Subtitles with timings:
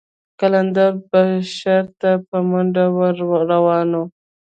[0.39, 1.21] قلندر به
[1.57, 3.15] شر ته په منډه ور
[3.51, 4.01] روان و.